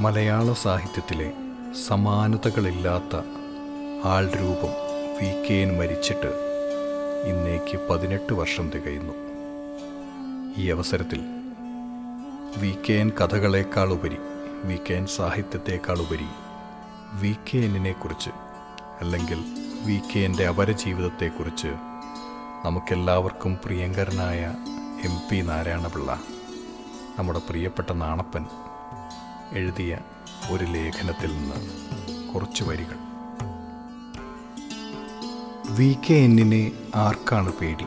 മലയാള 0.00 0.52
സാഹിത്യത്തിലെ 0.52 1.32
സമാനതകളില്ലാത്ത 1.86 3.16
ആൾ 4.04 4.30
രൂപം 4.30 4.72
വി 5.18 5.30
കെ 5.46 5.54
എൻ 5.54 5.78
മരിച്ചിട്ട് 5.78 6.30
ഇന്നേക്ക് 7.28 7.78
പതിനെട്ട് 7.90 8.32
വർഷം 8.32 8.70
തികയുന്നു. 8.70 9.14
ഈ 10.56 10.70
അവസരത്തിൽ 10.70 11.20
വി 12.58 12.74
കെ 12.88 12.92
എൻ 12.92 13.12
കഥകളേക്കാൾ 13.20 13.92
ഉപരി 13.92 14.18
വി 14.64 14.78
കെ 14.90 14.94
എൻ 14.94 15.06
സാഹിത്യത്തെക്കാൾ 15.06 15.98
ഉപരി 15.98 16.28
വി 17.12 17.36
കെ 17.48 17.58
എന്നിനെ 17.58 17.92
കുറിച്ച് 17.92 18.30
അല്ലെങ്കിൽ 19.00 19.40
വി 19.84 20.00
എന്റെ 20.18 20.46
അപരജീവിതത്തെക്കുറിച്ച് 20.46 21.68
നമുക്കെല്ലാവർക്കും 22.64 23.58
പ്രിയങ്കരനായ 23.64 24.54
എം 25.04 25.20
പി 25.30 25.40
നാരായണപിള്ള 25.40 26.10
നമ്മുടെ 27.18 27.40
പ്രിയപ്പെട്ട 27.50 27.92
നാണപ്പൻ 27.92 28.46
എഴുതിയ 29.52 29.98
ഒരു 30.50 30.64
ലേഖനത്തിൽ 30.64 31.32
നിന്ന് 31.32 31.54
കുറച്ച് 32.34 32.64
വരികൾ. 32.64 32.96
വി 35.70 35.96
കെ 36.10 36.14
എന്നിനെ 36.14 36.72
ആർക്കാണ് 36.94 37.52
പേടി? 37.52 37.86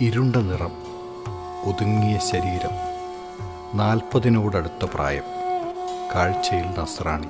ഇരുണ്ട 0.00 0.36
നിറം 0.36 0.72
ഒതുങ്ങിയ 1.64 2.18
ശരീരം 2.18 2.90
നാൽപ്പതിനോടടുത്ത 3.78 4.90
പ്രായം 4.94 5.22
കാഴ്ചയിൽ 6.14 6.80
നസ്രാണി. 6.80 7.28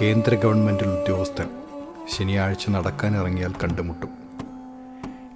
കേന്ദ്ര 0.00 0.34
ഗവൺമെന്റ് 0.34 0.82
ഉദ്യോഗസ്ഥൻ 0.82 1.48
ശനിയാഴ്ച 2.16 2.70
നടക്കാനിറങ്ങിയാൽ 2.70 3.52
കണ്ടുമുട്ടും. 3.52 4.08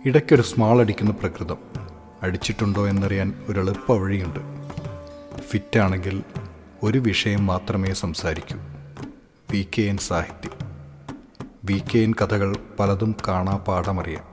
ഇടയ്ക്കൊരു 0.04 0.42
സ്മാൾ 0.42 0.80
അടിക്കുന്ന 0.80 1.12
പ്രകൃതം 1.12 1.58
അടിച്ചിട്ടുണ്ടോ 2.22 2.88
എന്നറിയാൻ 2.88 3.34
ഒരു 3.48 3.60
വഴിയുണ്ട് 3.92 4.63
ഫിറ്റാണെങ്കിൽ 5.54 6.22
ഒരു 6.82 6.98
വിഷയം 6.98 7.46
മാത്രമേ 7.46 7.92
സംസാരിക്കൂ. 7.92 8.56
വി 9.50 9.68
കെ 9.78 9.82
എൻ 9.82 9.96
സാഹിത്യം. 9.96 10.52
വി 11.64 11.82
കെ 11.94 11.98
എൻ 11.98 12.14
കഥകൾ 12.22 12.56
പലതും 12.80 13.14
കാണാ 13.28 13.56
പാഠമറിയാം. 13.56 14.24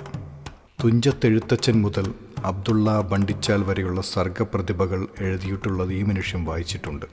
തുഞ്ചത്തെഴുത്തച്ഛൻ 0.83 1.81
മുതൽ 1.81 2.13
അബ്ദുള്ള 2.45 3.01
ബണ്ടിച്ചാൽ 3.01 3.63
വരെയുള്ള 3.63 4.01
സർഗപ്രതിഭകൾ 4.01 5.07
എഴുതിയിട്ടുള്ളത് 5.19 5.93
ഈ 5.93 6.03
മനുഷ്യൻ 6.03 6.45
വായിച്ചിട്ടുണ്ട്. 6.45 7.05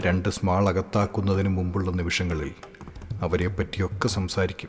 രണ്ട് 0.00 0.28
സ്മാൾ 0.28 0.68
അകത്താക്കുന്നതിന് 0.68 1.48
മുമ്പുള്ള 1.48 1.90
നിമിഷങ്ങളിൽ 1.90 2.54
അവരെപ്പറ്റിയൊക്കെ 3.22 4.08
സംസാരിക്കും. 4.08 4.68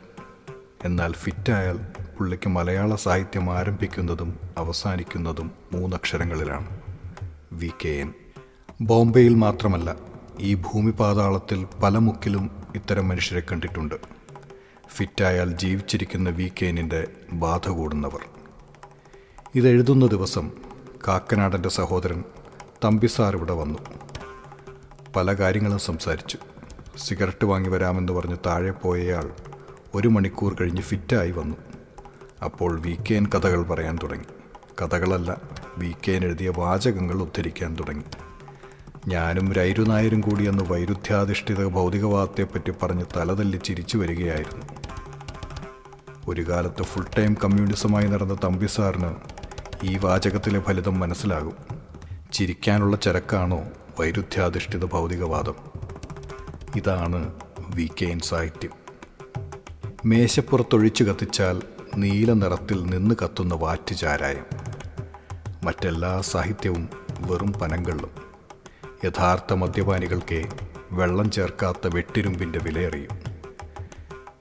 എന്നാൽ 0.84 1.12
ഫിറ്റായാൽ 1.12 1.78
പുള്ളിക്ക് 2.18 2.48
മലയാള 2.48 2.94
സാഹിത്യം 2.94 3.58
ആരംഭിക്കുന്നതും 3.58 4.38
അവസാനിക്കുന്നതും 4.58 5.50
മൂന്നക്ഷരങ്ങളിലാണ്. 5.72 6.80
V 7.52 7.70
K 7.84 7.88
N. 7.88 8.14
ബോംബെയിൽ 8.82 9.34
മാത്രമല്ല 9.34 9.96
ഈ 10.40 10.54
ഭൂമിപാതാളത്തിൽ 10.54 11.66
പല 11.82 11.98
മുക്കിലും 11.98 12.50
ഇത്തരം 12.74 13.08
മനുഷ്യരെ 13.08 13.42
കണ്ടിട്ടുണ്ട്. 13.52 13.94
ഫിറ്റായാൽ 14.88 15.56
ജീവിച്ചിരിക്കുന്ന 15.56 16.30
വി 16.30 16.52
കെനിന്റെ 16.62 17.06
ബാധ 17.32 17.68
കൂടുന്നവർ. 17.68 18.28
ഇതെഴുതുന്ന 19.54 20.06
ദിവസം 20.06 20.50
കാക്കനാടന്റെ 21.08 21.68
സഹോദരൻ 21.68 22.24
തമ്പിസാർ 22.84 23.36
ഇവിടെ 23.36 23.52
വന്നു. 23.52 23.78
പല 25.16 25.32
കാര്യങ്ങളും 25.32 25.78
സംസാരിച്ചു. 25.78 26.38
സിഗരറ്റ് 26.98 27.44
വാങ്ങി 27.44 27.68
വരാമെന്ന് 27.68 28.12
പറഞ്ഞ് 28.12 28.36
താഴെ 28.46 28.70
പോയയാൾ 28.70 29.30
ഒരു 29.94 30.08
മണിക്കൂർ 30.08 30.56
കഴിഞ്ഞ് 30.60 30.82
ഫിറ്റായി 30.82 31.30
വന്നു. 31.30 31.56
അപ്പോൾ 32.44 32.80
വി 32.80 32.96
കെൻ 33.10 33.26
കഥകൾ 33.26 33.62
പറയാൻ 33.62 33.98
തുടങ്ങി. 34.02 34.26
കഥകളല്ല 34.84 35.40
വി 35.78 35.92
കെൻ 36.08 36.24
എഴുതിയ 36.24 36.52
വാചകങ്ങൾ 36.56 37.22
ഉദ്ധരിക്കാൻ 37.22 37.76
തുടങ്ങി. 37.80 38.04
ഞാനും 39.08 39.52
രൈരു 39.52 39.82
നായരും 39.82 40.20
കൂടി 40.20 40.46
അന്ന് 40.46 40.64
വൈരുദ്ധ്യാധിഷ്ഠിത 40.64 41.64
ഭൗതികവാദത്തെപ്പറ്റി 41.64 42.72
പറഞ്ഞ് 42.82 43.04
തലതല്ലി 43.16 43.56
ചിരിച്ചു 43.56 43.98
വരികയായിരുന്നു. 43.98 44.66
ഒരു 46.28 46.48
കാലത്ത് 46.48 46.82
ഫുൾ 46.82 47.04
ടൈം 47.18 47.36
കമ്മ്യൂണിസമായി 47.44 48.06
നടന്ന 48.06 48.36
തമ്പി 48.44 48.66
സാറിന് 48.66 49.14
ഈ 49.82 49.98
വാചകത്തിലെ 49.98 50.60
ഫലിതം 50.60 51.00
മനസ്സിലാകും. 51.00 51.56
ചിരിക്കാനുള്ള 52.32 52.96
ചരക്കാണോ 52.96 53.62
വൈരുദ്ധ്യാധിഷ്ഠിത 54.00 54.84
ഭൗതികവാദം? 54.84 55.54
ഇതാണ് 56.76 57.34
വി 57.74 57.90
കെ 58.02 58.06
എൻ 58.06 58.20
സാഹിത്യം. 58.20 58.70
മേശപ്പുറത്തൊഴിച്ചു 60.04 61.04
കത്തിച്ചാൽ 61.04 61.62
നീല 61.96 62.32
നിറത്തിൽ 62.32 62.82
നിന്ന് 62.82 63.14
കത്തുന്ന 63.24 63.54
വാറ്റ് 63.54 63.94
ചാരായം 63.94 64.46
മറ്റെല്ലാ 65.62 66.20
സാഹിത്യവും 66.20 66.88
വെറും 67.20 67.52
പനങ്കള്ളും. 67.52 68.29
യഥാർത്ഥ 69.04 69.52
മദ്യപാനികൾക്ക് 69.52 70.46
വെള്ളം 70.92 71.30
ചേർക്കാത്ത 71.30 71.88
വെട്ടിരുമ്പിന്റെ 71.94 72.58
വിലയറിയും. 72.58 73.18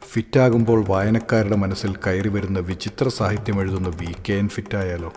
ഫിറ്റാകുമ്പോൾ 0.07 0.85
വായനക്കാരുടെ 0.87 1.55
മനസ്സിൽ 1.55 1.95
കയറി 1.95 2.27
വരുന്ന 2.27 2.59
വിചിത്ര 2.59 3.07
സാഹിത്യം 3.07 3.61
എഴുതുന്ന 3.61 3.89
V. 3.89 4.15
K. 4.29 4.33
N. 4.33 4.49
ഫിറ്റായാലോ? 4.49 5.13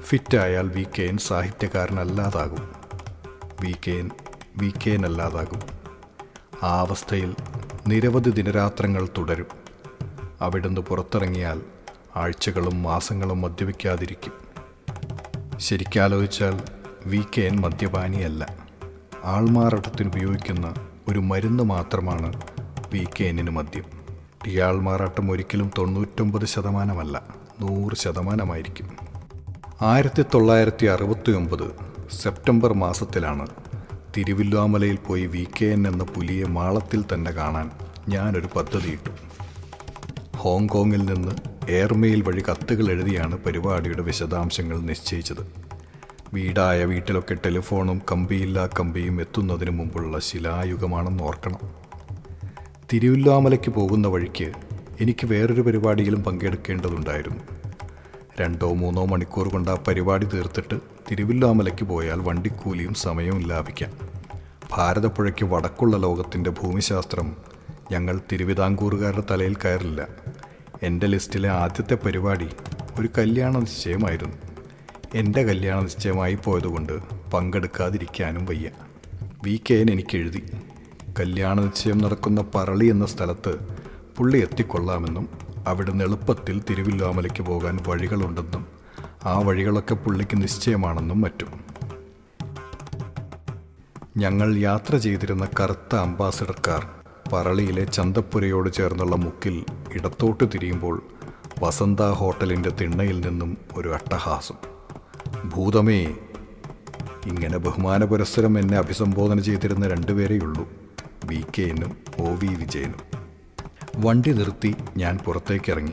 ഫിറ്റായാൽ 0.00 0.68
V. 0.68 0.86
K. 0.98 1.02
N. 1.02 1.18
സാഹിത്യകാരനല്ലാതാകും. 1.18 2.74
V. 3.60 3.76
K. 3.86 3.90
N. 3.90 4.10
V. 4.56 4.72
K. 4.86 4.90
N. 4.90 5.06
അല്ലാതാകും. 5.06 5.60
ആ 6.62 6.80
അവസ്ഥയിൽ 6.80 7.34
നിരവധി 7.88 8.30
ദിനരാത്രങ്ങൾ 8.30 9.08
തുടരും. 9.18 9.46
അവിടുന്ന് 10.40 10.80
പുറത്തിറങ്ങിയാൽ 10.80 11.62
ആഴ്ചകളും 12.16 12.82
മാസങ്ങളും 12.82 13.40
മദ്യപിക്കാതിരിക്കും. 13.40 14.32
ശരിക്കാലോചിച്ചാൽ 15.58 16.79
വി 17.06 17.22
കെ 17.38 17.40
എൻ 17.40 17.60
മദ്യപാനിയല്ല. 17.60 18.56
ആൾമാറാട്ടത്തിന് 19.24 20.08
ഉപയോഗിക്കുന്ന 20.08 20.74
ഒരു 21.08 21.18
മരുന്ന് 21.18 21.64
മാത്രമാണ് 21.64 22.42
വി 22.92 23.06
കെ 23.20 23.24
എന്നിന് 23.24 23.50
മദ്യം. 23.50 23.84
ഈ 24.46 24.60
ആൾമാറാട്ടം 24.60 25.30
ഒരിക്കലും 25.30 25.70
തൊണ്ണൂറ്റൊമ്പത് 25.78 26.44
ശതമാനമല്ല 26.44 27.22
നൂറ് 27.60 27.96
ശതമാനമായിരിക്കും. 27.96 28.90
ആയിരത്തി 29.82 30.24
തൊള്ളായിരത്തി 30.34 30.86
അറുപത്തി 30.86 31.32
ഒമ്പത് 31.32 31.72
സെപ്റ്റംബർ 32.12 32.72
മാസത്തിലാണ് 32.72 33.46
തിരുവില്ലാമലയിൽ 34.16 34.96
പോയി 34.96 35.26
വി 35.26 35.48
കെ 35.60 35.66
എൻ 35.66 35.88
എന്ന 35.88 36.04
പുലിയെ 36.04 36.44
മാളത്തിൽ 36.44 37.04
തന്നെ 37.14 37.30
കാണാൻ 37.30 37.70
ഞാനൊരു 38.08 38.48
പദ്ധതിയിട്ടു 38.56 39.10
ഹോങ്കോങ്ങിൽ 40.36 41.04
നിന്ന് 41.04 41.32
എയർമെയിൽ 41.68 42.22
വഴി 42.22 42.40
കത്തുകൾ 42.40 42.90
എഴുതിയാണ് 42.90 43.38
പരിപാടിയുടെ 43.38 44.02
വിശദാംശങ്ങൾ 44.02 44.80
നിശ്ചയിച്ചത്. 44.80 45.69
വീടായ 46.34 46.84
വീട്ടിലൊക്കെ 46.84 47.34
ടെലിഫോണും 47.34 48.02
കമ്പിയില്ല 48.12 48.66
കമ്പിയും 48.66 49.20
എത്തുന്നതിന് 49.20 49.70
മുമ്പുള്ള 49.70 50.18
ശിലായുഗമാണെന്ന് 50.18 51.24
ഓർക്കണം. 51.24 51.58
തിരുവില്ലാമലയ്ക്ക് 52.92 53.70
പോകുന്ന 53.70 54.08
വഴിക്ക് 54.08 54.52
എനിക്ക് 55.00 55.26
വേറൊരു 55.26 55.62
പരിപാടിയിലും 55.62 56.24
പങ്കെടുക്കേണ്ടതുണ്ടായിരുന്നു. 56.24 57.40
രണ്ടോ 58.40 58.74
മൂന്നോ 58.74 59.04
മണിക്കൂർ 59.04 59.48
കൊണ്ട് 59.48 59.70
ആ 59.70 59.74
പരിപാടി 59.88 60.26
തീർത്തിട്ട് 60.26 60.80
തിരുവില്ലാമലയ്ക്ക് 61.10 61.84
പോയാൽ 61.84 62.20
വണ്ടിക്കൂലിയും 62.20 62.94
സമയവും 62.94 63.40
ലാഭിക്കാം. 63.40 63.90
ഭാരതപ്പുഴയ്ക്ക് 64.72 65.44
വടക്കുള്ള 65.44 65.96
ലോകത്തിന്റെ 65.96 66.50
ഭൂമിശാസ്ത്രം 66.50 67.36
ഞങ്ങൾ 67.92 68.20
തിരുവിതാംകൂറുകാരുടെ 68.32 69.22
തലയിൽ 69.30 69.54
കയറില്ല. 69.54 70.06
എന്റെ 70.82 71.06
ലിസ്റ്റിലെ 71.06 71.48
ആദ്യത്തെ 71.48 71.94
പരിപാടി 71.94 72.48
ഒരു 73.00 73.08
കല്യാണ 73.18 73.58
നിശ്ചയമായിരുന്നു 73.58 74.49
എന്റെ 75.14 75.42
കല്യാണ 75.42 75.80
നിശ്ചയമായി 75.80 76.38
പോയതുകൊണ്ട് 76.44 76.98
പങ്കെടുക്കാതിരിക്കാനും 77.30 78.44
വയ്യ. 78.44 78.70
വി. 79.44 79.60
കെ. 79.70 79.74
എൻ 79.74 79.90
എനിക്ക് 79.90 80.16
എഴുതി 80.16 80.42
കല്യാണ 81.20 81.60
നിശ്ചയം 81.60 81.98
നടക്കുന്ന 81.98 82.44
പറളി 82.54 82.84
എന്ന 82.84 83.06
സ്ഥലത്ത് 83.06 83.58
പുള്ളി 84.16 84.38
എത്തിക്കൊള്ളാമെന്നും 84.38 85.28
അവിടുന്ന് 85.66 86.04
എളുപ്പത്തിൽ 86.04 86.62
തിരുവില്ലാമലയ്ക്ക് 86.70 87.42
പോകാൻ 87.42 87.78
വഴികളുണ്ടെന്നും 87.86 88.66
ആ 89.24 89.38
വഴികളൊക്കെ 89.38 89.94
പുള്ളിക്ക് 89.94 90.42
നിശ്ചയമാണെന്നും 90.42 91.20
മറ്റും. 91.20 91.60
ഞങ്ങൾ 94.16 94.56
യാത്ര 94.56 94.96
ചെയ്തിരുന്ന 94.96 95.48
കറുത്ത 95.60 95.96
അംബാസഡർ 95.96 96.62
കാർ 96.66 96.86
പറളിയിലെ 97.32 97.84
ചന്തപ്പുരയോട് 97.84 98.72
ചേർന്നുള്ള 98.72 99.16
മുക്കിൽ 99.16 99.64
ഇടത്തോട്ട് 99.94 100.44
തിരിയുമ്പോൾ 100.54 101.02
വസന്ത 101.62 102.00
ഹോട്ടലിന്റെ 102.00 102.70
തിണ്ണയിൽ 102.70 103.20
നിന്നും 103.20 103.56
ഒരു 103.76 103.88
അട്ടഹാസം. 103.88 104.79
ഭൂതമേ 105.44 105.98
ഇങ്ങനെ 107.26 107.58
ബഹുമാന 107.58 108.04
പുരസ്സരം 108.04 108.58
എന്നെ 108.58 108.78
അഭിസംബോധന 108.78 109.40
ചെയ്തിരുന്ന 109.40 109.88
രണ്ടുപേരെയുള്ളൂ. 109.88 110.68
വി. 111.24 111.44
കെ. 111.58 111.62
എന്നും 111.62 111.96
ഒ. 112.18 112.24
വി. 112.24 112.46
വിജയനും. 112.46 113.00
വണ്ടി 113.96 114.32
നിർത്തി 114.32 114.76
ഞാൻ 114.96 115.18
പുറത്തേക്കിറങ്ങി. 115.18 115.92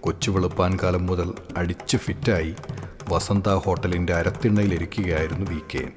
കൊച്ചു 0.00 0.30
വെളുപ്പാൻ 0.30 0.78
കാലം 0.82 1.06
മുതൽ 1.06 1.32
അടിച്ചു 1.56 1.96
ഫിറ്റായി 1.96 2.54
വസന്ത 3.08 3.48
ഹോട്ടലിന്റെ 3.48 4.14
അരത്തിണ്ണയിലിരിക്കുകയായിരുന്നു 4.14 5.50
V. 5.50 5.58
K. 5.74 5.78
N 5.78 5.92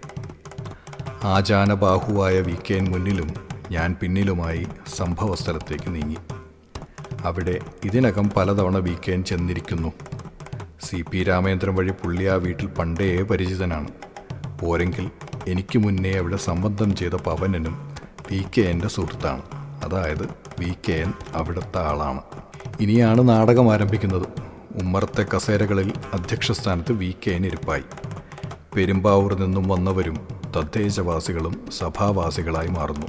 ആചാനബാഹുവായ 1.23 2.39
V. 2.39 2.55
K. 2.69 2.73
N 2.73 2.91
മുന്നിലും 2.91 3.33
ഞാൻ 3.71 3.95
പിന്നിലുമായി 4.01 4.67
സംഭവസ്ഥലത്തേക്ക് 4.95 5.95
നീങ്ങി. 5.95 6.17
അവിടെ 7.23 7.59
ഇതിനകം 7.83 8.29
പലതവണ 8.29 8.77
വി. 8.77 8.95
കെ. 9.07 9.11
എൻ 9.11 9.23
ചെന്നിരിക്കുന്നു. 9.23 9.93
സി 10.83 11.03
പി 11.11 11.23
രാമചന്ദ്രൻ 11.23 11.75
വഴി 11.75 11.91
പുള്ളി 11.91 12.25
ആ 12.25 12.33
വീട്ടിൽ 12.33 12.67
പണ്ടേ 12.67 13.21
പരിചിതനാണ്. 13.21 13.87
പോരെങ്കിൽ 14.61 15.11
എനിക്ക് 15.47 15.79
മുന്നേ 15.79 16.17
അവിടെ 16.17 16.37
സംബന്ധം 16.37 16.95
ചെയ്ത 16.95 17.13
പവനനും 17.13 17.95
വി 18.31 18.43
കെ 18.57 18.61
എന്റെ 18.61 18.87
സുഹൃത്താണ്. 18.87 19.41
അതായത് 19.83 20.23
വി 20.59 20.73
കെ 20.89 20.91
എൻ 20.91 21.13
അവിടുത്തെ 21.35 21.77
ആളാണ്. 21.77 22.21
ഇനിയാണ് 22.79 23.29
നാടകം 23.29 23.73
ആരംഭിക്കുന്നത്. 23.73 24.27
ഉമ്മറത്തെ 24.81 25.25
കസേരകളിൽ 25.35 25.93
അധ്യക്ഷസ്ഥാനത്ത് 26.13 26.91
വി 26.91 27.15
കെ 27.27 27.31
എൻ 27.31 27.45
ഇരിപ്പായി. 27.45 27.83
പെരുമ്പാവൂർ 28.75 29.39
നിന്നും 29.39 29.67
വന്നവരും 29.67 30.27
തദ്ദേശവാസികളും 30.55 31.65
സഭാവാസികളായി 31.77 32.67
മാറുന്നു. 32.67 33.07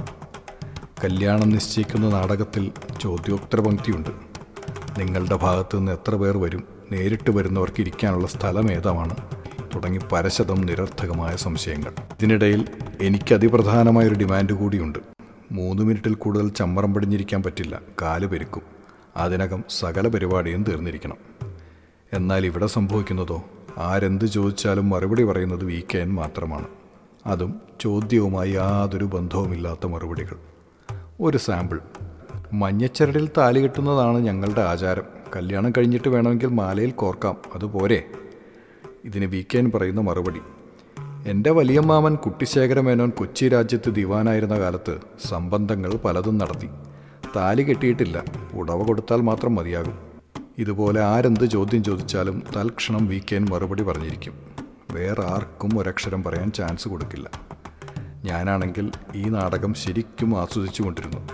കല്യാണം 1.03 1.49
നിശ്ചയിക്കുന്ന 1.49 2.09
നാടകത്തിൽ 2.09 2.71
ചോദ്യോത്തര 3.01 3.59
പങ്ക്തിയുണ്ട് 3.59 4.09
നിങ്ങളുടെ 4.99 5.35
ഭാഗത്തു 5.35 5.77
നിന്ന് 5.77 5.91
എത്ര 5.91 6.15
പേർ 6.15 6.37
വരും? 6.37 6.72
നേരിട്ട് 6.93 7.31
വരുന്നവർക്ക് 7.31 7.81
ഇരിക്കാനുള്ള 7.81 8.27
സ്ഥലം 8.27 8.71
ഏതാണ്? 8.71 9.15
തുടങ്ങി 9.75 9.99
പരശതം 10.11 10.61
നിരർത്ഥകമായ 10.61 11.35
സംശയങ്ങൾ. 11.35 11.89
ഇതിനിടയിൽ 11.89 12.67
എനിക്ക് 13.01 13.33
അതിപ്രധാനമായൊരു 13.33 14.15
ഡിമാൻഡ് 14.15 14.53
കൂടിയുണ്ട്. 14.53 14.99
മൂന്ന് 15.51 15.83
മിനിറ്റിൽ 15.83 16.13
കൂടുതൽ 16.13 16.49
ചമ്മറം 16.49 16.93
പടിഞ്ഞിരിക്കാൻ 16.93 17.43
പറ്റില്ല. 17.43 17.81
കാൽ 18.01 18.25
പെരുക്കും. 18.25 18.61
അതിനകം 19.17 19.63
സകല 19.69 20.07
പരിപാടിയും 20.07 20.63
തീർന്നിരിക്കണം. 20.63 21.17
എന്നാൽ 22.13 22.45
ഇവിടെ 22.45 22.67
സംഭവിക്കുന്നതോ? 22.67 23.43
ആരെന്ത് 23.77 24.25
ചോദിച്ചാലും 24.25 24.89
മറുപടി 24.89 25.23
പറയുന്നത് 25.23 25.65
വി. 25.65 25.83
കെ. 25.93 25.97
എൻ. 25.97 26.13
മാത്രമാണ്. 26.13 26.67
അതും 27.25 27.61
ചോദ്യവുമായി 27.81 28.51
യാതൊരു 28.51 29.05
ബന്ധവുമില്ലാത്ത 29.05 29.87
മറുപടികൾ. 29.87 30.35
ഒരു 31.21 31.37
സാമ്പിൾ. 31.37 31.79
മഞ്ഞച്ചരടിൽ 32.53 33.29
താലി 33.37 33.59
കെട്ടുന്നതാണ് 33.59 34.17
ഞങ്ങളുടെ 34.17 34.61
ആചാരം. 34.61 35.22
കല്യാണം 35.35 35.71
കഴിഞ്ഞിട്ട് 35.77 36.09
വേണമെങ്കിൽ 36.09 36.47
മാലയിൽ 36.47 36.91
കോർക്കാം. 36.91 37.37
അതുപോരെ 37.55 38.03
ഇതിന് 39.05 39.25
വി 39.25 39.45
കെ 39.53 39.57
എൻ 39.57 39.71
പറയുന്ന 39.75 40.01
മറുപടി. 40.01 40.39
എന്റെ 41.27 41.51
വലിയമ്മാമൻ 41.51 42.15
കുട്ടിശേഖരമേനോൻ 42.15 43.09
കൊച്ചി 43.09 43.49
രാജ്യത്ത് 43.49 43.89
ദിവാനായിരുന്ന 43.89 44.59
കാലത്ത് 44.59 44.97
സംബന്ധങ്ങൾ 45.25 45.95
പലതും 45.95 46.37
നടത്തി. 46.37 46.69
താലി 47.35 47.61
കെട്ടിയിട്ടില്ല. 47.61 48.23
ഉടവ 48.53 48.83
കൊടുത്താൽ 48.83 49.21
മാത്രം 49.21 49.55
മതിയാകും. 49.55 49.97
ഇതുപോലെ 50.57 51.01
ആരെന്ത് 51.01 51.45
ചോദ്യം 51.45 51.83
ചോദിച്ചാലും 51.83 52.43
തൽക്ഷണം 52.55 53.07
വി 53.07 53.21
കെ 53.31 53.35
എൻ 53.35 53.45
മറുപടി 53.49 53.83
പറഞ്ഞിരിക്കും. 53.83 54.33
വേറെ 54.91 55.23
ആർക്കും 55.23 55.79
ഒരക്ഷരം 55.79 56.23
പറയാൻ 56.23 56.51
ചാൻസ് 56.51 56.87
കൊടുക്കില്ല. 56.87 57.31
ഞാനാണെങ്കിൽ 58.23 58.91
ഈ 59.15 59.23
നാടകം 59.23 59.73
ശരിക്കും 59.73 60.37
ആസ്വദിച്ചുകൊണ്ടിരുന്നു. 60.39 61.29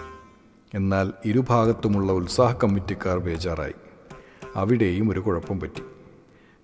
എന്നാൽ 0.74 1.12
ഇരുഭാഗത്തുമുള്ള 1.26 2.12
ഉത്സാഹ 2.12 2.54
കമ്മിറ്റിക്കാർ 2.64 3.18
ബേജാറായി. 3.18 3.74
അവിടെയും 4.56 5.10
ഒരു 5.10 5.20
കുഴപ്പം 5.20 5.60
പറ്റി. 5.60 5.82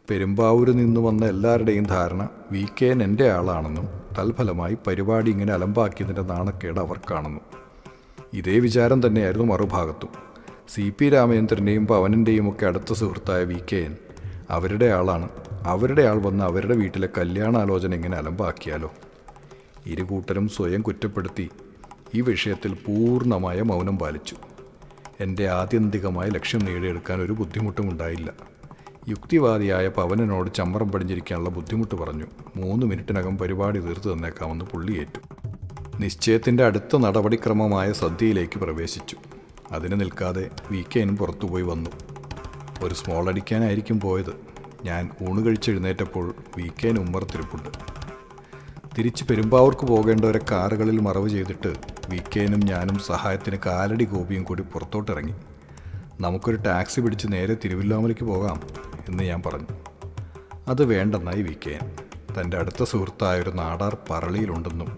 പെരുമ്പാവൂർ 0.10 0.72
നിന്ന് 0.72 1.02
വന്ന 1.02 1.26
എല്ലാവരുടെയും 1.26 1.84
ധാരണ 1.84 2.30
വി. 2.52 2.66
കെ. 2.82 2.86
എൻ 2.86 3.04
എന്റെ 3.04 3.32
ആളാണെന്നും 3.32 3.88
തൽഫലമായി 4.18 4.78
പരിപാടി 4.88 5.32
ഇങ്ങനെ 5.32 5.54
അലമ്പാക്കിയതിന്റെ 5.54 6.22
നാണക്കേട് 6.22 6.80
അവർക്കാണെന്നും 6.80 7.42
കാണുന്നു. 7.42 7.64
ഇതേ 8.34 8.60
വിചാരം 8.60 9.08
തന്നെയായിരുന്നു 9.08 9.46
മറുഭാഗത്തും. 9.46 10.10
സി. 10.70 10.94
പി. 11.00 11.10
രാമചന്ദ്രന്റെയും 11.10 11.88
പവനന്റെയും 11.88 12.50
ഒക്കെ 12.50 12.66
അടുത്ത 12.66 12.94
സുഹൃത്തായ 12.94 13.44
വി. 13.44 13.60
കെ. 13.72 13.76
എൻ 13.76 13.96
അവരുടെ 14.50 14.86
ആളാണ്. 14.86 15.30
അവരുടെ 15.64 16.02
ആൾ 16.02 16.22
വന്ന് 16.22 16.44
അവരുടെ 16.44 16.76
വീട്ടിലെ 16.76 17.10
കല്യാണാലോചന 17.18 17.94
ഇങ്ങനെ 17.94 18.18
അലമ്പാക്കിയാലോ? 18.18 18.92
ഇരുകൂട്ടരും 19.86 20.48
സ്വയം 20.48 20.82
കുറ്റപ്പെടുത്തി 20.82 21.50
ഈ 22.16 22.22
വിഷയത്തിൽ 22.22 22.74
പൂർണമായ 22.74 23.62
മൗനം 23.62 23.98
പാലിച്ചു. 23.98 24.36
എന്റെ 25.20 25.50
ആത്യന്തികമായ 25.50 26.30
ലക്ഷ്യം 26.30 26.66
നേടിയെടുക്കാൻ 26.66 27.22
ഒരു 27.22 27.34
ബുദ്ധിമുട്ടും 27.34 27.92
ഉണ്ടായില്ല. 27.92 28.34
യുക്തിവാദിയായ 29.10 29.88
പവനനോട് 29.88 30.54
ചമ്മറം 30.54 30.92
പടിഞ്ഞിരിക്കാനുള്ള 30.92 31.50
ബുദ്ധിമുട്ട് 31.50 31.96
പറഞ്ഞു. 31.96 32.26
മൂന്ന് 32.56 32.86
മിനിറ്റിനകം 32.86 33.38
പരിപാടി 33.38 33.80
തീർത്തു 33.80 34.14
തന്നേക്കാമെന്ന് 34.14 34.66
പുള്ളിയേറ്റു. 34.66 35.48
നിശ്ചയത്തിന്റെ 36.00 36.66
അടുത്ത 36.66 36.98
നടപടിക്രമമായ 36.98 37.92
സദ്യയിലേക്ക് 37.92 38.60
പ്രവേശിച്ചു. 38.60 39.18
അതിന് 39.72 40.00
നിൽക്കാതെ 40.00 40.50
വി 40.72 40.86
കെനും 40.96 41.18
പുറത്തുപോയി 41.18 41.64
വന്നു. 41.64 41.90
ഒരു 42.84 42.94
സ്മോൾ 42.94 43.30
അടിക്കാനായിരിക്കും 43.30 44.00
പോയത്. 44.00 44.56
ഞാൻ 44.86 45.10
ഊണ് 45.30 45.46
കഴിച്ചെഴുന്നേറ്റപ്പോൾ 45.46 46.36
വി 46.58 46.72
കെൻ 46.84 46.98
ഉമ്മറത്തിരിപ്പുണ്ട് 47.00 47.70
തിരിച്ച് 48.98 49.24
പെരുമ്പാവൂർക്ക് 49.24 49.88
പോകേണ്ടവരെ 49.88 50.40
കാറുകളിൽ 50.52 51.00
മറവ് 51.00 51.30
ചെയ്തിട്ട് 51.30 51.74
വി 52.10 52.22
കെനും 52.36 52.60
ഞാനും 52.60 53.00
സഹായത്തിന് 53.00 53.58
കാലടി 53.66 54.06
ഗോപിയും 54.06 54.44
കൂടി 54.44 54.64
പുറത്തോട്ടിറങ്ങി. 54.64 55.34
നമുക്കൊരു 56.22 56.56
ടാക്സി 56.56 57.02
പിടിച്ച് 57.02 57.28
നേരെ 57.32 57.58
തിരുവല്ലാമലയ്ക്ക് 57.66 58.24
പോകാം 58.24 58.62
എന്ന് 59.10 59.24
ഞാൻ 59.24 59.42
പറഞ്ഞു. 59.46 59.68
അത് 60.68 60.84
വേണ്ടെന്നായി 60.84 61.42
വി 61.42 61.58
കെ 61.68 61.72
എൻ 61.72 61.96
തന്റെ 62.40 62.58
അടുത്ത 62.58 62.84
സുഹൃത്തായ 62.84 63.42
ഒരു 63.42 63.50
നാടാർ 63.50 63.98
പറളിയിലുണ്ടെന്നും 64.10 64.98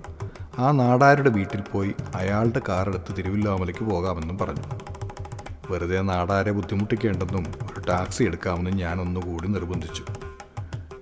ആ 0.59 0.71
നാടാരുടെ 0.71 1.29
വീട്ടിൽ 1.29 1.61
പോയി 1.61 1.95
അയാളുടെ 2.15 2.61
കാറെടുത്ത് 2.69 3.17
തിരുവില്ലാമലയ്ക്ക് 3.17 3.83
പോകാമെന്നും 3.83 4.37
പറഞ്ഞു. 4.37 4.61
വെറുതെ 5.69 6.01
നാടാരെ 6.01 6.51
ബുദ്ധിമുട്ടിക്കേണ്ടെന്നും 6.51 7.43
ഒരു 7.43 7.79
ടാക്സി 7.89 8.23
എടുക്കാമെന്നും 8.23 8.75
ഞാൻ 8.75 9.01
ഒന്നുകൂടി 9.01 9.47
നിർബന്ധിച്ചു. 9.47 10.05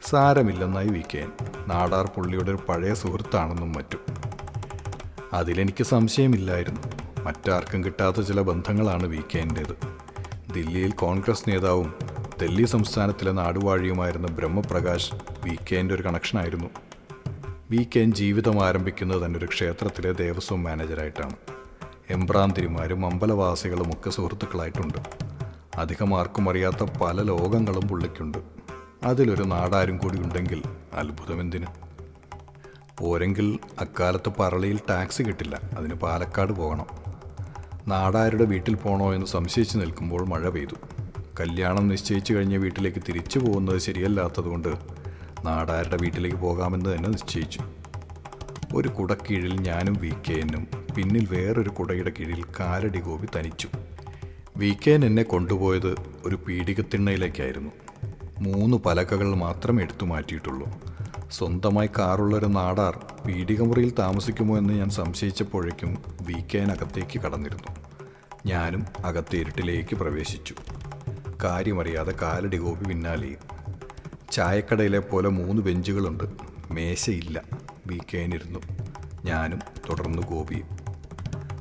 സാരമില്ലെന്നായി 0.05 0.87
വി 0.87 1.03
കെ 1.13 1.27
നാടാർ 1.67 2.05
പുള്ളിയുടെ 2.05 2.51
ഒരു 2.51 2.59
പഴയ 2.69 2.93
സുഹൃത്താണെന്നും 2.93 3.73
മറ്റും. 3.73 4.14
അതിലെനിക്ക് 5.35 5.83
സംശയമില്ലായിരുന്നു. 5.83 6.81
മറ്റാർക്കും 7.23 7.83
കിട്ടാത്ത 7.83 8.21
ചില 8.21 8.41
ബന്ധങ്ങളാണ് 8.41 9.07
വി 9.07 9.17
കെ 9.17 9.37
എന്റേത് 9.37 9.95
ദില്ലിയിൽ 10.53 10.91
കോൺഗ്രസ് 10.91 11.49
നേതാവും 11.49 11.93
ഡൽഹി 12.41 12.65
സംസ്ഥാനത്തിലെ 12.65 13.31
നാടുവാഴിയുമായിരുന്ന 13.31 14.27
ബ്രഹ്മപ്രകാശ് 14.27 15.13
വി 15.43 15.57
കെന്റെ 15.71 15.95
ഒരു 15.95 16.03
കണക്ഷനായിരുന്നു. 16.03 16.69
വി 17.71 17.87
കെ 17.95 17.99
എൻ 17.99 18.13
ജീവിതം 18.13 18.65
ആരംഭിക്കുന്നത് 18.65 19.25
തന്നെ 19.25 19.37
ഒരു 19.37 19.45
ക്ഷേത്രത്തിലെ 19.45 20.11
ദേവസ്വം 20.11 20.63
മാനേജരായിട്ടാണ്. 20.63 21.35
എംബ്രാന്തിരിമാരും 22.09 23.05
അമ്പലവാസികളും 23.05 23.89
ഒക്കെ 23.93 24.09
സുഹൃത്തുക്കളായിട്ടുണ്ട്. 24.09 24.97
അധികം 25.75 26.19
ആർക്കും 26.19 26.49
അറിയാത്ത 26.49 26.83
പല 27.01 27.21
ലോകങ്ങളും 27.21 27.87
പുള്ളിക്കുണ്ട്. 27.87 28.37
അതിലൊരു 29.03 29.43
നാടാരും 29.43 29.97
കൂടി 29.97 30.17
ഉണ്ടെങ്കിൽ 30.17 30.63
അത്ഭുതമെന്തിന്? 30.93 31.84
പോരെങ്കിൽ 32.99 33.59
അക്കാലത്ത് 33.79 34.31
പറളിയിൽ 34.39 34.79
ടാക്സി 34.89 35.23
കിട്ടില്ല. 35.23 35.59
അതിന് 35.77 35.93
പാലക്കാട് 35.93 36.53
പോകണം. 36.53 36.85
നാടാരുടെ 37.87 38.45
വീട്ടിൽ 38.45 38.75
പോകണോ 38.75 39.13
എന്ന് 39.13 39.27
സംശയിച്ച് 39.27 39.77
നിൽക്കുമ്പോൾ 39.77 40.25
മഴ 40.25 40.49
പെയ്തു. 40.49 40.75
കല്യാണം 41.39 41.87
നിശ്ചയിച്ചു 41.87 42.33
കഴിഞ്ഞ 42.33 42.57
വീട്ടിലേക്ക് 42.57 42.99
തിരിച്ചു 43.09 43.39
പോകുന്നത് 43.39 43.77
ശരിയല്ലാത്തതുകൊണ്ട് 43.77 44.67
നാടാരുടെ 45.45 45.97
വീട്ടിലേക്ക് 46.01 46.37
പോകാമെന്ന് 46.37 46.95
തന്നെ 46.95 47.09
നിശ്ചയിച്ചു. 47.09 47.59
ഒരു 48.75 48.87
കുടക്കീഴിൽ 48.87 49.61
ഞാനും 49.61 49.93
വി 49.93 50.09
കെ 50.09 50.33
എന്നും 50.33 50.67
പിന്നിൽ 50.95 51.27
വേറൊരു 51.31 51.69
കുടയുടെ 51.69 52.11
കീഴിൽ 52.19 52.43
കാലടി 52.59 52.99
ഗോപി 52.99 53.27
തനിച്ചു. 53.35 53.69
വി 54.57 54.77
കെ 54.87 54.91
എൻ 54.91 55.05
എന്നെ 55.05 55.23
കൊണ്ടുപോയത് 55.23 55.95
ഒരു 56.25 56.35
പീഡികത്തിണ്ണയിലേക്കായിരുന്നു. 56.35 57.71
മൂന്ന് 58.39 58.77
പലകകൾ 58.77 59.35
മാത്രമേ 59.35 59.83
എടുത്തു 59.83 60.05
മാറ്റിയിട്ടുള്ളൂ. 60.05 60.94
സ്വന്തമായി 61.31 61.89
കാറുള്ളൊരു 61.99 62.45
നാടാർ 62.45 63.05
പീഡികമുറിയിൽ 63.27 63.93
താമസിക്കുമോ 63.99 64.57
എന്ന് 64.57 64.73
ഞാൻ 64.73 64.89
സംശയിച്ചപ്പോഴേക്കും 64.89 65.97
വി 66.21 66.33
കെ 66.33 66.57
അകത്തേക്ക് 66.57 67.21
കടന്നിരുന്നു. 67.21 67.75
ഞാനും 68.45 68.85
അകത്തെ 69.05 69.37
ഇരുട്ടിലേക്ക് 69.37 69.95
പ്രവേശിച്ചു. 69.95 70.55
കാര്യമറിയാതെ 71.43 72.13
കാലടി 72.21 72.57
ഗോപി 72.57 72.83
പിന്നാലെയും 72.83 73.37
ചായക്കടയിലെ 74.31 74.99
പോലെ 74.99 75.29
മൂന്ന് 75.29 75.61
ബെഞ്ചുകളുണ്ട്. 75.61 76.23
മേശയില്ല. 76.71 77.41
വി 77.87 77.99
കെ 78.13 78.17
ഇരുന്നു 78.17 78.59
ഞാനും 79.25 79.59
തുടർന്ന് 79.89 80.21
ഗോപിയും 80.21 80.67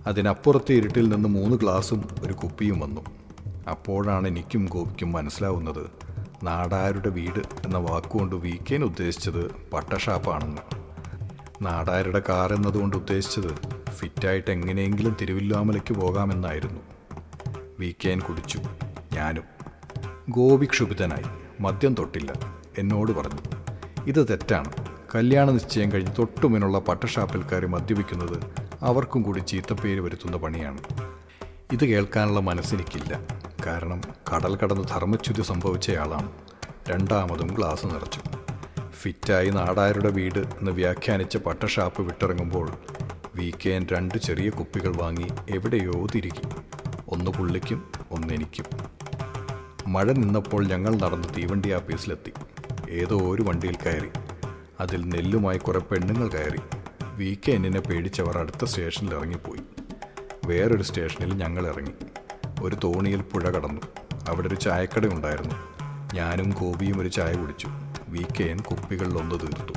അതിനപ്പുറത്തെ 0.06 0.72
ഇരുട്ടിൽ 0.72 1.08
നിന്ന് 1.08 1.28
മൂന്ന് 1.28 1.56
ഗ്ലാസും 1.56 2.08
ഒരു 2.22 2.32
കുപ്പിയും 2.32 2.80
വന്നു. 2.80 3.00
അപ്പോഴാണ് 3.70 4.28
എനിക്കും 4.28 4.66
ഗോപിക്കും 4.66 5.12
മനസ്സിലാവുന്നത് 5.12 6.03
നാടാരുടെ 6.44 7.08
വീട് 7.08 7.38
എന്ന 7.38 7.78
വാക്കുകൊണ്ട് 7.78 8.36
വി 8.36 8.60
കെൻ 8.72 8.84
ഉദ്ദേശിച്ചത് 8.84 9.50
പട്ടഷാപ്പാണെന്ന്. 9.72 10.62
നാടാരുടെ 11.62 12.22
കാർ 12.28 12.52
എന്നതുകൊണ്ട് 12.52 12.96
ഉദ്ദേശിച്ചത് 12.96 13.54
ഫിറ്റായിട്ട് 13.90 14.50
എങ്ങനെയെങ്കിലും 14.50 15.16
തിരുവില്ലാമലയ്ക്ക് 15.20 15.94
പോകാമെന്നായിരുന്നു. 15.94 16.80
വി 17.78 17.96
കെൻ 18.04 18.20
കുടിച്ചു. 18.20 18.60
ഞാനും. 19.12 19.44
ഗോപി 20.28 20.66
ക്ഷുഭിതനായി. 20.66 21.24
മദ്യം 21.60 21.94
തൊട്ടില്ല. 21.94 22.32
എന്നോട് 22.78 23.12
പറഞ്ഞു. 23.12 23.40
ഇത് 24.06 24.28
തെറ്റാണ്. 24.30 24.72
കല്യാണ 25.14 25.50
നിശ്ചയം 25.50 25.92
കഴിഞ്ഞ് 25.92 26.12
തൊട്ടുമുന്നുള്ള 26.18 26.78
പട്ടഷാപ്പിൽ 26.78 27.42
കയറി 27.42 27.66
മദ്യപിക്കുന്നത് 27.66 28.42
അവർക്കും 28.80 29.22
കൂടി 29.22 29.38
ചീത്തപ്പേര് 29.38 30.00
വരുത്തുന്ന 30.00 30.36
പണിയാണ്. 30.36 30.78
ഇത് 31.72 31.84
കേൾക്കാനുള്ള 31.84 32.40
മനസ്സെനിക്കില്ല. 32.40 33.20
കാരണം 33.66 34.02
കടൽ 34.34 34.56
കടന്ന് 34.56 34.84
ധർമ്മച്യുതി 34.88 35.42
സംഭവിച്ചയാളാണ് 35.42 36.32
രണ്ടാമതും 36.88 37.46
ഗ്ലാസ് 37.46 37.86
നിറച്ചു. 37.86 38.20
ഫിറ്റായി 38.90 39.50
നാടാരുടെ 39.50 40.10
വീട് 40.10 40.38
എന്ന് 40.38 40.70
വ്യാഖ്യാനിച്ച 40.70 41.36
പട്ടഷാപ്പ് 41.36 42.02
വിട്ടിറങ്ങുമ്പോൾ 42.02 42.70
വി 43.34 43.52
കെ 43.66 43.70
എൻ 43.70 43.86
രണ്ട് 43.92 44.18
ചെറിയ 44.18 44.50
കുപ്പികൾ 44.50 44.96
വാങ്ങി 44.96 45.28
എവിടെയോ 45.50 46.06
തിരികെ. 46.14 46.48
ഒന്ന് 47.08 47.30
പുള്ളിക്കും 47.30 47.92
ഒന്നെനിക്കും 48.10 48.64
മഴ 49.86 50.04
നിന്നപ്പോൾ 50.12 50.66
ഞങ്ങൾ 50.66 50.94
നടന്ന് 50.94 51.28
തീവണ്ടി 51.36 51.70
ആപ്പീസിലെത്തി 51.70 52.32
ഏതോ 52.90 53.16
ഒരു 53.16 53.42
വണ്ടിയിൽ 53.42 53.76
കയറി. 53.76 54.08
അതിൽ 54.80 55.08
നെല്ലുമായി 55.08 55.58
കുറെ 55.58 55.78
പെണ്ണുങ്ങൾ 55.78 56.28
കയറി. 56.28 56.60
വി 57.14 57.38
കെ 57.48 57.52
എന്നിനെ 57.52 57.80
പേടിച്ചവർ 57.80 58.38
അടുത്ത 58.38 58.64
സ്റ്റേഷനിൽ 58.64 59.14
ഇറങ്ങിപ്പോയി. 59.14 59.60
വേറൊരു 60.46 60.82
സ്റ്റേഷനിൽ 60.82 61.34
ഞങ്ങൾ 61.34 61.66
ഇറങ്ങി. 61.66 61.92
ഒരു 62.62 62.76
തോണിയിൽ 62.84 63.22
പുഴ 63.22 63.42
കടന്നു. 63.42 63.80
അവിടെ 64.28 64.48
ഒരു 64.48 64.54
ചായക്കട 64.54 65.14
ഉണ്ടായിരുന്നു. 65.14 65.54
ഞാനും 66.14 66.50
ഗോപിയും 66.50 67.00
ഒരു 67.00 67.08
ചായ 67.08 67.34
കുടിച്ചു. 67.34 67.68
വി 68.08 68.26
കെ 68.40 68.44
എൻ 68.44 68.60
കുപ്പികളിലൊന്ന് 68.60 69.34
തീർത്തു. 69.34 69.72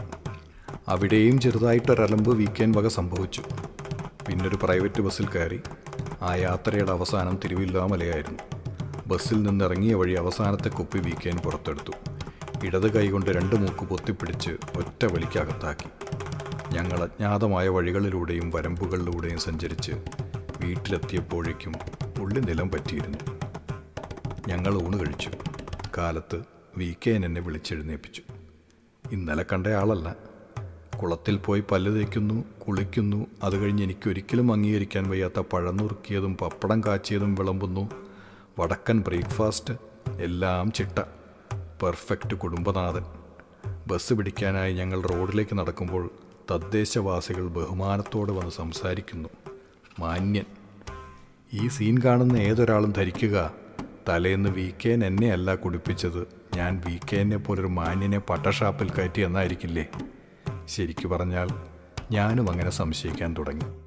അവിടെയും 0.88 1.40
ചെറുതായിട്ടൊരലമ്പ് 1.40 2.36
വീക്കേൻ 2.36 2.72
വക 2.72 2.88
സംഭവിച്ചു. 2.88 3.44
പിന്നൊരു 4.28 4.60
പ്രൈവറ്റ് 4.64 5.02
ബസ്സിൽ 5.02 5.28
കയറി. 5.28 5.62
ആ 6.22 6.36
യാത്രയുടെ 6.36 6.92
അവസാനം 6.92 7.40
തിരുവില്ലാമലയായിരുന്നു. 7.44 8.40
ബസ്സിൽ 9.08 9.44
നിന്നിറങ്ങിയ 9.44 9.94
വഴി 9.94 10.14
അവസാനത്തെ 10.14 10.70
കുപ്പി 10.70 10.98
വീക്കേൻ 10.98 11.38
പുറത്തെടുത്തു. 11.38 11.92
ഇടത് 12.66 12.96
കൈകൊണ്ട് 12.96 13.30
രണ്ട് 13.30 13.56
മൂക്ക് 13.56 13.86
പൊത്തിപ്പിടിച്ച് 13.86 14.52
ഒറ്റ 14.52 15.06
വലിക്കകത്താക്കി. 15.06 15.90
ഞങ്ങൾ 16.76 17.04
അജ്ഞാതമായ 17.04 17.68
വഴികളിലൂടെയും 17.68 18.52
വരമ്പുകളിലൂടെയും 18.56 19.40
സഞ്ചരിച്ച് 19.40 19.92
വീട്ടിലെത്തിയപ്പോഴേക്കും 20.62 21.74
ഉള്ളി 22.28 22.40
നിലം 22.40 22.72
പറ്റിയിരുന്നു. 22.72 23.18
ഞങ്ങൾ 24.48 24.76
ഊണ് 24.76 25.00
കഴിച്ചു. 25.00 25.32
കാലത്ത് 25.98 26.44
വി 26.78 26.96
കെ 27.08 27.12
എന്നെ 27.12 27.42
വിളിച്ചെഴുന്നേൽപ്പിച്ചു 27.42 28.22
ഇന്നലെ 29.12 29.46
കണ്ട 29.54 29.68
ആളല്ല. 29.68 30.16
കുളത്തിൽ 31.02 31.38
പോയി 31.38 31.64
പല്ല് 31.72 31.96
തേക്കുന്നു 31.96 32.44
കുളിക്കുന്നു. 32.68 33.28
അത് 33.44 33.58
കഴിഞ്ഞ് 33.58 33.84
എനിക്കൊരിക്കലും 33.84 34.54
അംഗീകരിക്കാൻ 34.54 35.10
വയ്യാത്ത 35.10 35.40
പഴം 35.40 35.78
നുറുക്കിയതും 35.78 36.38
പപ്പടം 36.38 36.82
കാച്ചിയതും 36.82 37.36
വിളമ്പുന്നു. 37.36 37.90
വടക്കൻ 38.60 39.00
ബ്രേക്ക്ഫാസ്റ്റ് 39.00 39.74
എല്ലാം 40.22 40.72
ചിട്ട. 40.72 41.00
പെർഫെക്റ്റ് 41.84 42.36
കുടുംബനാഥൻ. 42.36 43.06
ബസ് 43.88 44.14
പിടിക്കാനായി 44.14 44.74
ഞങ്ങൾ 44.74 45.02
റോഡിലേക്ക് 45.02 45.58
നടക്കുമ്പോൾ 45.58 46.12
തദ്ദേശവാസികൾ 46.52 47.48
ബഹുമാനത്തോടെ 47.48 48.32
വന്ന് 48.32 48.52
സംസാരിക്കുന്നു. 48.52 49.30
മാന്യൻ. 50.00 50.57
ഈ 51.54 51.68
സീൻ 51.68 51.98
കാണുന്ന 51.98 52.38
ഏതൊരാളും 52.38 52.92
ധരിക്കുക. 52.92 53.54
തലേന്ന് 54.10 54.50
വി 54.50 54.74
എന്നെ 55.06 55.32
അല്ല 55.32 55.56
കുടിപ്പിച്ചത്. 55.56 56.28
ഞാൻ 56.56 56.82
വി 56.88 57.00
കെനെ 57.14 57.38
പോലൊരു 57.38 57.68
മാന്യനെ 57.68 58.20
പട്ടഷാപ്പിൽ 58.20 58.90
കയറ്റി 58.90 59.22
എന്നായിരിക്കില്ലേ? 59.22 59.88
ശരിക്കു 60.66 61.08
പറഞ്ഞാൽ 61.08 61.48
ഞാനും 62.12 62.52
അങ്ങനെ 62.52 62.70
സംശയിക്കാൻ 62.70 63.36
തുടങ്ങി. 63.38 63.87